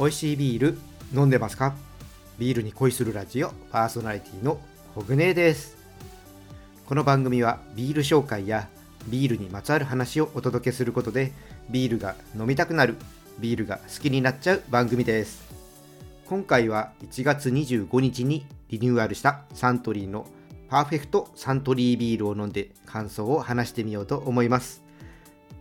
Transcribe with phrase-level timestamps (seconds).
[0.00, 0.78] 美味しいビール
[1.14, 1.74] 飲んでますか？
[2.38, 4.58] ビールに恋するラジオパーソナリティの
[4.94, 5.76] コグネです。
[6.86, 8.70] この番組はビール紹介や
[9.08, 11.32] ビールにまつわる話をお届けすることで
[11.68, 12.96] ビールが飲みたくなる
[13.40, 15.42] ビールが好きになっちゃう番組です。
[16.24, 20.26] 今回は1月25日にリニューアルしたサントリーの
[20.70, 24.82] パーフェクトサントリービールを飲んで感想を話してみようと思います。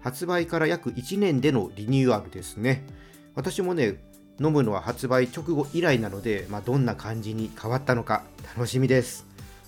[0.00, 2.86] 発売から約1年でのリニューアルですね。
[3.34, 3.96] 私もね
[4.40, 8.22] 飲むのは発売直後以来なので、まあ、どんな感じに変わったのか
[8.56, 9.26] 楽しみです。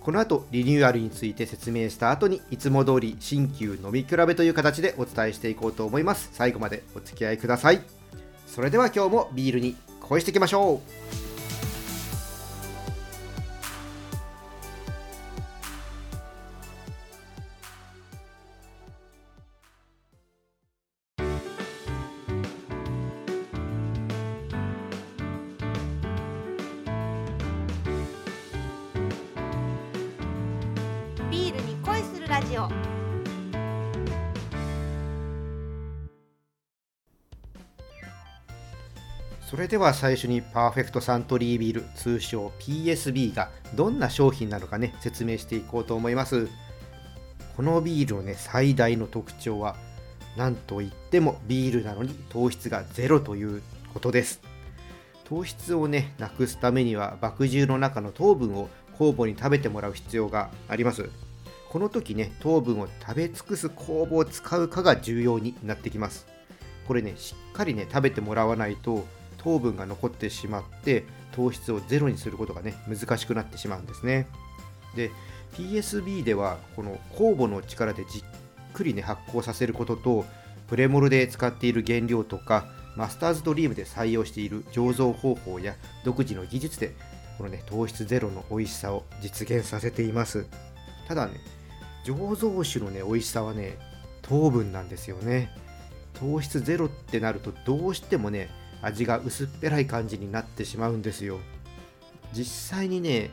[0.00, 6.30] この後リニューアルについて説明した後にいつも通り新旧飲み比べという形でお伝えしていこうと思います。
[6.32, 7.80] 最後までお付き合いください。
[8.46, 10.80] それでは今日もビールに恋していきましょ
[11.28, 11.31] う。
[39.52, 46.48] それでは最初にパーフェクトサントリービール通称 PSB がどんな商品なのかね説明していこうと思います。
[47.54, 49.76] このビールのね最大の特徴は
[50.38, 54.40] 何といってもビールなのに糖質がゼロということです。
[55.24, 61.10] 糖質をねなくすためには麦汁の中の糖分を酵母に食べてもらう必要があります。
[61.68, 66.26] この時ね糖分を食べ尽くす酵母を使うかが重要になってきます。
[66.88, 69.04] これねしっかりね食べてもらわないと
[69.42, 74.28] 糖分が残ってしまって糖質をゼロにすることがね難しくなってしまうんですね。
[74.94, 75.10] で
[75.54, 78.22] PSB ではこの酵母の力でじっ
[78.72, 80.24] くりね発酵させることと
[80.68, 85.74] プレモルで使っている原料とかマスターズドリームで採用している醸造方法や
[86.04, 86.94] 独自の技術で
[87.38, 90.46] このね糖質ゼロの美味しさを実現させています。
[91.08, 91.40] ただね
[92.06, 93.78] 醸造酒のね美味しさはね
[94.22, 95.50] 糖分なんですよね。
[96.14, 98.48] 糖質ゼロってなるとどうしてもね
[98.82, 101.38] 味が薄っぺらい感じになってしまうんですよ。
[102.32, 103.30] 実際にね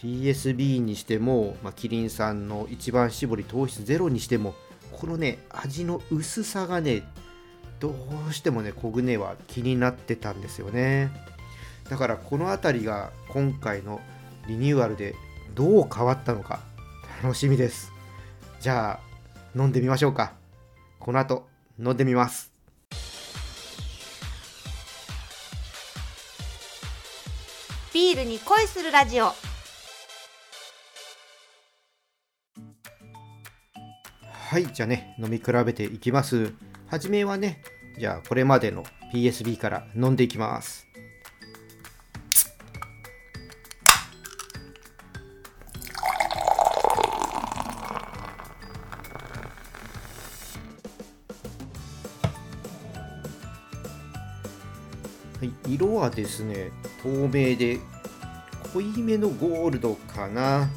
[0.00, 4.54] PSB にしても、まあ、キリンさんの一番搾り糖質ゼロにしても
[4.92, 7.02] このね味の薄さがね
[7.80, 7.94] ど
[8.28, 11.10] うしてもねコグネは気になってたんですよね。
[11.88, 14.00] だからこの辺りが今回の
[14.46, 15.14] リニューアルで
[15.54, 16.60] どう変わったのか
[17.22, 17.92] 楽しみです。
[18.60, 20.34] じゃあ飲んでみましょうか。
[20.98, 21.46] この後
[21.78, 22.53] 飲んでみます。
[28.04, 29.32] ビールに恋するラジオ。
[34.30, 36.52] はいじゃあね飲み比べていきます。
[36.86, 37.62] はじめはね
[37.98, 40.86] じゃあこれまでの PSB から飲んでいきます。
[55.40, 56.70] はい、色はですね
[57.02, 57.80] 透明で
[58.74, 60.68] 濃いめのゴールドかな、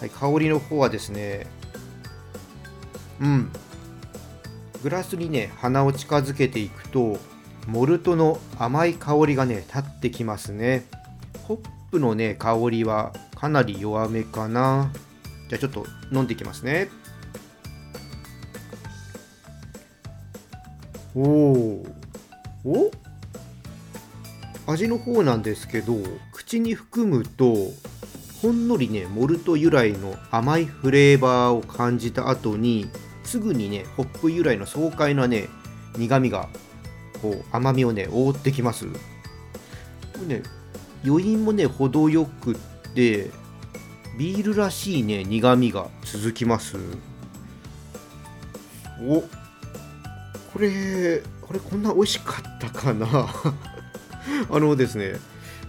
[0.00, 1.46] はい、香りの方はですね
[3.20, 3.52] うん。
[4.82, 7.18] グラスにね鼻を近づけていくと
[7.66, 10.84] モルトの甘い香りがね立ってきますね。
[11.44, 11.58] ホッ
[11.90, 14.90] プのね香りはかなり弱めかな。
[15.48, 16.88] じゃあちょっと飲んでいきますね。
[21.14, 21.86] おお
[22.64, 23.03] お？
[24.66, 25.96] 味の方なんですけど
[26.32, 27.54] 口に含むと
[28.40, 32.88] ほんのりねモルト由来の甘いフレーバーを感じた後に
[33.22, 35.48] すぐにねホップ由来の爽快なね
[35.96, 36.48] 苦みが
[37.22, 38.86] こう甘みをね覆ってきます。
[38.86, 38.98] こ
[40.28, 40.42] れね
[41.04, 42.56] 余韻もね程よくっ
[42.94, 43.30] て
[44.18, 46.76] ビールらしいね苦みが続きます。
[49.02, 49.22] お
[50.52, 53.06] これこれこんな美味しかったかな？
[54.50, 55.18] あのですね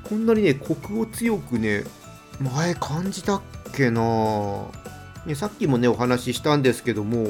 [0.04, 1.84] こんなにねコクを強くね
[2.40, 3.42] 前感じたっ
[3.74, 4.02] けな。
[5.25, 7.25] ね、さっきもねお話ししたんですけども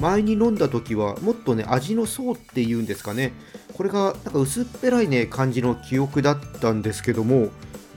[0.00, 3.32] 前に飲んだ時はもっとね味の層っていうんですかね。
[3.74, 7.50] これがなんか薄っぺらいね感じの記憶だったんですけども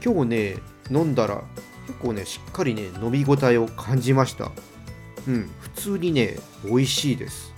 [0.03, 0.57] 今日ね
[0.91, 1.43] 飲んだら
[1.87, 4.51] 結構ねしっかりね飲み応えを感じました。
[5.27, 7.53] うん普通にね美味しいです。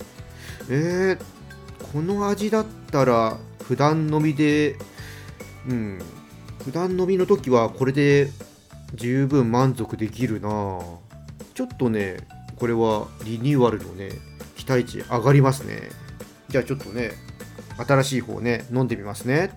[0.68, 4.76] えー、この味だったら普段飲みで
[5.68, 5.98] うん。
[6.64, 8.28] 普段飲みの時はこれで
[8.94, 10.48] 十分満足できるな。
[11.54, 12.18] ちょっとね
[12.56, 14.10] これはリニューアルのね
[14.56, 15.90] 期待値上がりますね。
[16.48, 17.12] じゃあちょっとね
[17.76, 19.50] 新しい方ね飲んでみますね。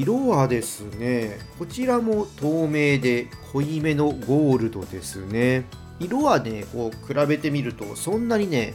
[0.00, 5.64] 色はですねこちらも透明で濃いめのゴールドですね。
[6.00, 8.74] 色はねこう比べてみるとそんなにね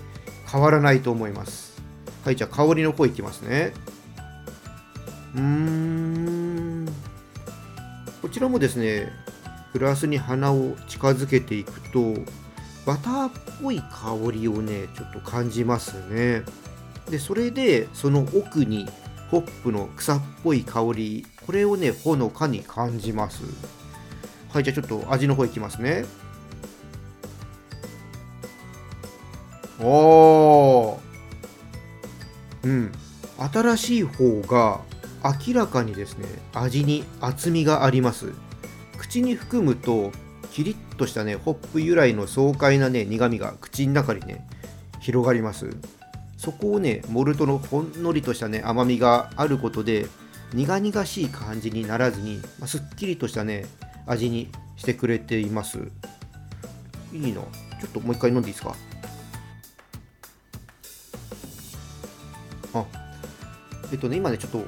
[0.52, 1.82] 変わらないと思います。
[2.24, 3.74] はいじゃあ香りの方いきますね。
[5.36, 6.88] うーん。
[8.22, 9.12] こちらもですね
[9.74, 12.14] グラスに鼻を近づけていくと
[12.86, 13.32] バターっ
[13.62, 16.44] ぽい香りをねちょっと感じますね。
[17.10, 18.88] でそれでその奥に
[19.32, 21.26] ホップの草っぽい香り。
[21.46, 23.44] これをねほのかに感じます。
[24.52, 26.06] はいじゃあちょっと味の方いきますね。
[29.80, 30.98] おー。
[32.64, 32.92] うん。
[33.54, 34.82] 新しい方が
[35.48, 38.34] 明らかにですね味に厚みがあります。
[38.98, 40.12] 口に含むと
[40.52, 44.46] キリッとしたねホップ由来の爽快なね苦みが口の中にね
[45.00, 45.70] 広がります。
[46.40, 50.08] そこをねモルトのほんのりとしたね甘みがあることで
[50.54, 53.66] 苦々しい感じにならずに、まあ、すっきりとしたね
[54.08, 55.80] 味にしてくれています。
[57.12, 57.42] いいな。
[57.42, 58.74] ちょっともう一回飲んでいいですか？
[62.74, 62.86] あ
[63.92, 64.64] えっとね今ねちょっと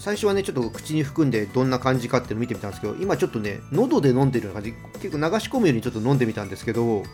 [0.00, 4.76] 最初はねちょっと口に含んでどんな感じかっていうのを見てみたんですけど今ちょっとね喉で飲んでるような感じ。
[5.00, 7.04] 結構流し込むようにちょっと飲んでみたんですけど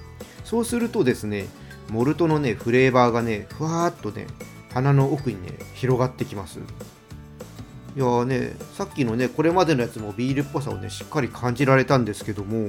[0.45, 1.47] そうするとですね
[1.91, 4.27] モルトのねフレーバーがねふわーっとね
[4.73, 6.59] 鼻の奥にね広がってきます。
[6.59, 12.69] いやーねさっきのねこれまでのやつもビールっぽさをねしっかり感じられたんですけども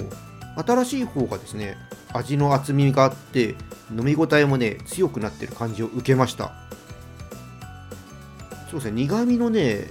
[0.66, 1.76] 新しい方がですね
[2.14, 3.56] 味の厚みがあって
[3.92, 6.54] 飲み応えもね強くなってる感じを受けました。
[8.72, 9.90] そうですね苦味のね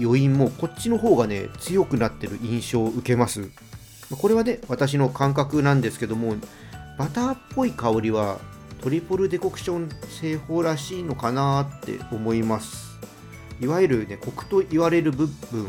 [0.00, 3.50] 余韻もこっちの方がね強くなってる印象を受けます。
[4.10, 6.34] これはね私の感覚なんですけども
[6.98, 8.38] バターっぽい香りは
[8.82, 12.98] トリプルデコクション製法らしいのかなって思います。
[13.60, 15.66] いわゆるねコクと言われる部分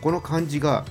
[0.00, 0.84] この感じが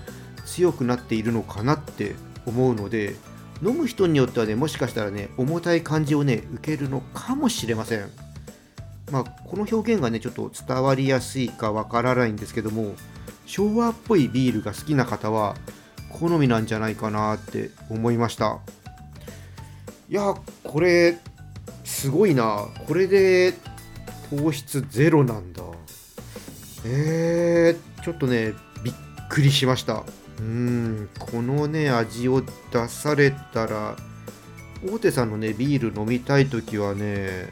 [0.46, 2.16] 強くなっているのかなって
[2.46, 3.16] 思うので
[3.62, 8.10] 飲む人によってはねもしかしたらね重たい感じをね受けるのかもしれません。
[9.12, 12.96] まあこの表現がねちょっと伝わりやすいかわからないんですけども
[13.46, 15.56] 昭和っぽいビールが好きな方は
[16.10, 18.60] 好みなんじゃないかなって思いました。
[20.10, 21.18] いやこれ
[21.84, 22.68] すごいな。
[22.88, 23.54] これで
[24.30, 25.64] 糖質ゼロなんだ。
[26.86, 28.54] えー、ちょっとね
[28.84, 28.94] びっ
[29.30, 30.04] くりしました。
[30.40, 32.42] うんこのね味を
[32.72, 33.96] 出されたら
[34.86, 37.50] 大手さんのねビール飲みたい時はね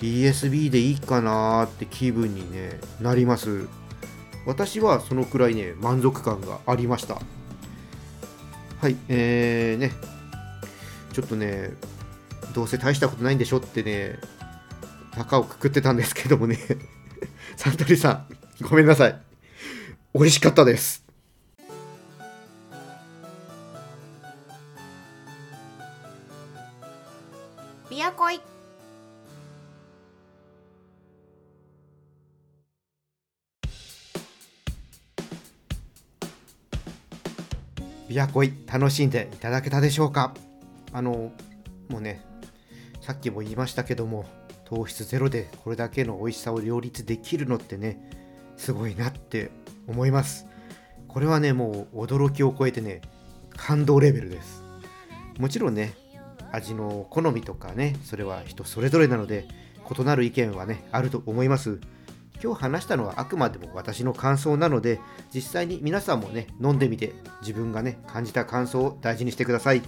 [0.00, 3.68] PSB でいいかなーって気分に、ね、なります。
[4.46, 7.20] 私はそのくらいね満足感がありました。
[8.80, 9.92] はいえーね。
[11.12, 11.70] ちょっとね
[12.54, 14.18] どうせ大したことないんでしょってね
[15.12, 16.58] 高をくくってたんですけどもね。
[17.56, 18.26] サントリーさん
[18.62, 19.20] ごめんなさい。
[20.14, 21.04] 美味しかったです。
[27.90, 28.40] ビアコイ。
[38.08, 40.34] ビアコイ楽しんでいただけたでしょうか？
[40.92, 41.32] あの
[41.88, 42.31] もうね
[43.02, 44.24] さっきも言いましたけども
[44.64, 48.00] 糖質ゼロでこれだけの美味しさを両立できるのってね
[48.56, 49.50] すごいなって
[49.88, 50.46] 思います。
[51.08, 53.02] これはねもう驚きを超えてね
[53.56, 54.62] 感動レベルです。
[55.40, 55.94] もちろんね
[56.52, 59.48] 味の好みとかねそれは人それぞれなので
[59.98, 61.80] 異なる意見はねあると思います。
[62.40, 65.00] 今日話したのはあくまでも私の感想なので
[65.34, 69.82] 実際に皆さんもね飲んでみて自分がね感じた感想を大事にしてください。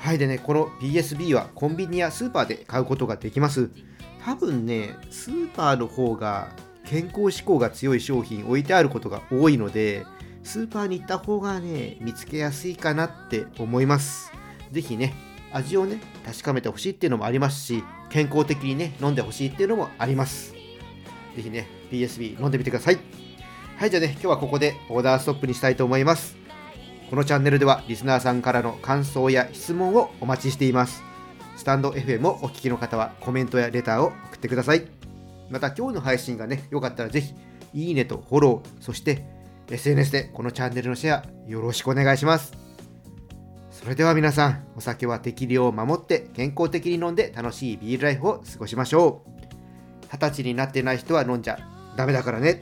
[0.00, 3.70] はいでねこの PSB はコンビニやスーパーで買うことができます
[4.24, 6.48] 多分ねスーパーの方が
[6.84, 10.04] 健康志向が強い商品置いてあることが多いので
[10.42, 14.32] スーパーに行った方がね見つけやすいかなって思います
[14.72, 15.14] 是非ね
[15.52, 20.60] 味をね確かめてほしいっていうのもありますし健康的にね飲んでほしいっていうのもあります
[21.36, 22.98] ぜひね、PSB 飲んでみてください。
[23.76, 26.39] はい、じゃあね、今日はここでオーダーストップにしたいと思います。
[27.10, 31.02] このチャンネルではリスナーさんからの感想や質問をお待ちしています。
[31.56, 34.86] スタンド FM をお聞きの方はコメントやレターを送ってください。
[35.50, 37.34] また今日の配信がね、よかったらぜひ、
[37.74, 39.24] いいねとフォロー、そして
[39.68, 42.52] SNS でこのチャンネルのシェアよろしくお願いします。
[43.72, 49.30] それでは皆さん、お酒は適量を守って健康的に飲んで楽しいビールライフを過ごしましょう。
[50.12, 51.58] 二十歳になってない人は飲んじゃ
[51.96, 52.60] ダメだからね。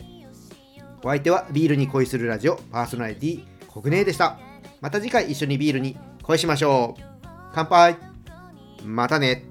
[1.05, 4.41] お相手はビールに恋するラジオパーソナリティコグネでした。
[4.81, 7.03] また次回一緒にビールに恋しましょう。
[7.55, 7.97] 乾杯
[8.85, 9.45] またね